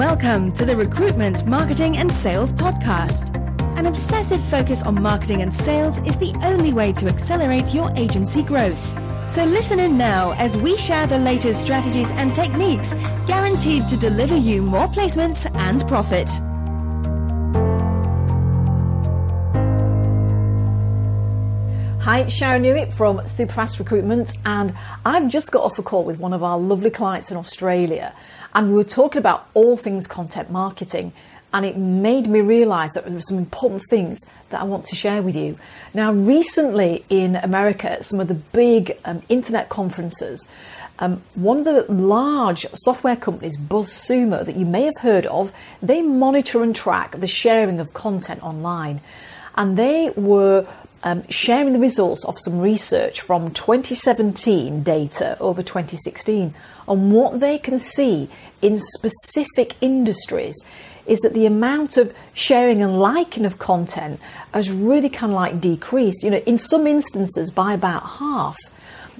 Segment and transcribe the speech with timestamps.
[0.00, 3.36] Welcome to the Recruitment, Marketing and Sales Podcast.
[3.76, 8.42] An obsessive focus on marketing and sales is the only way to accelerate your agency
[8.42, 8.82] growth.
[9.28, 12.94] So listen in now as we share the latest strategies and techniques
[13.26, 16.30] guaranteed to deliver you more placements and profit.
[22.10, 24.74] Hi, Sharon Newey from Superfast Recruitment, and
[25.06, 28.12] I've just got off a call with one of our lovely clients in Australia,
[28.52, 31.12] and we were talking about all things content marketing,
[31.52, 34.18] and it made me realise that there were some important things
[34.48, 35.56] that I want to share with you.
[35.94, 40.48] Now, recently in America, some of the big um, internet conferences,
[40.98, 46.02] um, one of the large software companies, BuzzSumo, that you may have heard of, they
[46.02, 49.00] monitor and track the sharing of content online.
[49.56, 50.66] And they were
[51.02, 56.54] um, sharing the results of some research from 2017 data over 2016
[56.86, 58.28] on what they can see
[58.60, 60.56] in specific industries
[61.06, 64.20] is that the amount of sharing and liking of content
[64.52, 68.56] has really kind of like decreased, you know, in some instances by about half.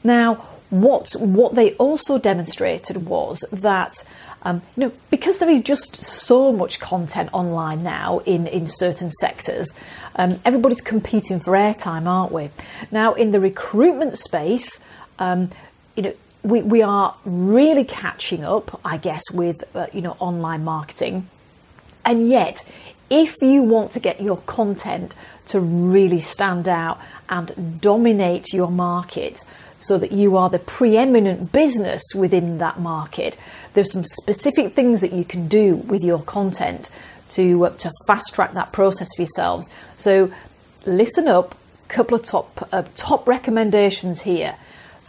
[0.04, 0.34] Now,
[0.70, 4.04] what what they also demonstrated was that
[4.42, 9.10] um, you know, because there is just so much content online now in, in certain
[9.10, 9.72] sectors,
[10.16, 12.50] um, everybody's competing for airtime, aren't we?
[12.90, 14.80] Now, in the recruitment space,
[15.18, 15.50] um,
[15.96, 20.64] you know, we, we are really catching up, I guess, with uh, you know online
[20.64, 21.28] marketing,
[22.04, 22.64] and yet,
[23.10, 25.14] if you want to get your content
[25.46, 29.44] to really stand out and dominate your market,
[29.80, 33.36] so that you are the preeminent business within that market.
[33.74, 36.90] There's some specific things that you can do with your content
[37.30, 39.68] to uh, to fast track that process for yourselves.
[39.96, 40.30] So
[40.86, 41.56] listen up.
[41.88, 44.54] Couple of top uh, top recommendations here.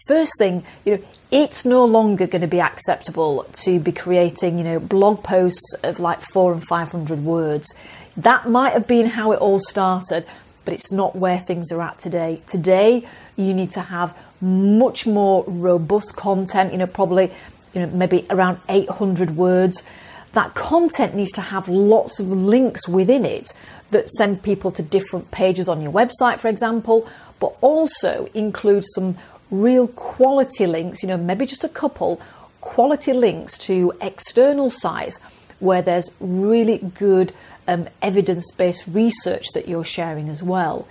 [0.07, 4.63] First thing, you know, it's no longer going to be acceptable to be creating, you
[4.63, 7.67] know, blog posts of like four and five hundred words.
[8.17, 10.25] That might have been how it all started,
[10.65, 12.41] but it's not where things are at today.
[12.47, 17.31] Today, you need to have much more robust content, you know, probably,
[17.73, 19.83] you know, maybe around 800 words.
[20.33, 23.53] That content needs to have lots of links within it
[23.91, 27.07] that send people to different pages on your website, for example,
[27.39, 29.17] but also include some
[29.51, 32.21] real quality links, you know, maybe just a couple
[32.61, 35.19] quality links to external sites
[35.59, 37.33] where there's really good
[37.67, 40.87] um, evidence based research that you're sharing as well.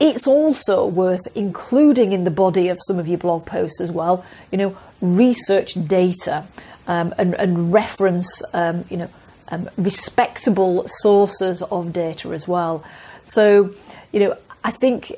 [0.00, 4.24] It's also worth including in the body of some of your blog posts as well,
[4.52, 6.44] you know, research data
[6.86, 9.10] um, and, and, reference, um, you know,
[9.48, 12.84] um, respectable sources of data as well.
[13.24, 13.74] So,
[14.12, 15.12] you know, I think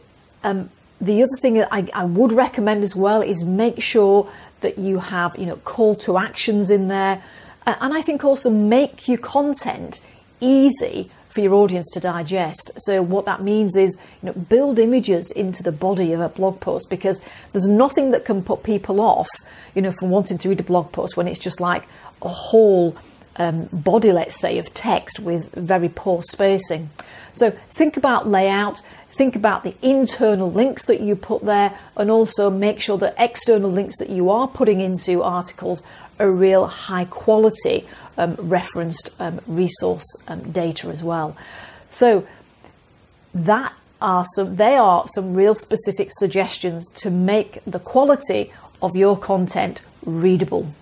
[0.45, 0.71] um,
[1.01, 4.31] the other thing that I, I would recommend as well is make sure
[4.63, 7.23] that you have, you know, call to actions in there.
[7.67, 10.05] And I think also make your content
[10.41, 12.73] easy for your audience to digest.
[12.79, 16.61] So what that means is, you know, build images into the body of a blog
[16.61, 17.21] post because
[17.53, 19.29] there's nothing that can put people off,
[19.75, 21.85] you know, from wanting to read a blog post when it's just like
[22.23, 22.97] a whole
[23.37, 26.91] um, body, let's say, of text with very poor spacing.
[27.33, 28.83] So think about layout.
[29.13, 33.71] Think about the internal links that you put there, and also make sure that external
[33.71, 35.83] links that you are putting into articles
[36.21, 37.87] are real high quality
[38.19, 41.37] um, referenced um, resource um, data as well.
[41.89, 42.27] So
[43.35, 49.17] that are some they are some real specific suggestions to make the quality of your
[49.19, 50.73] content readable.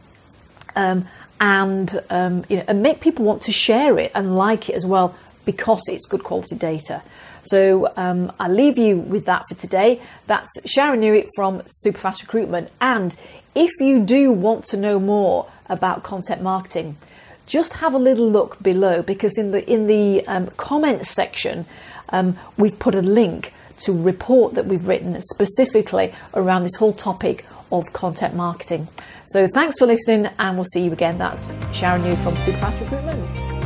[0.77, 1.09] Um,
[1.41, 4.85] and um, you know, and make people want to share it and like it as
[4.85, 7.03] well because it's good quality data.
[7.43, 10.03] So um, I leave you with that for today.
[10.27, 12.71] That's Sharon Newey from Superfast Recruitment.
[12.81, 13.17] And
[13.59, 16.97] if you do want to know more about content marketing,
[17.45, 21.67] just have a little look below because in the in the um, comments section
[22.11, 27.45] um, we've put a link to report that we've written specifically around this whole topic
[27.73, 28.87] of content marketing.
[29.27, 31.19] So thanks for listening and we'll see you again.
[31.19, 33.58] That's Sharon Newey from Superfast Recruitment.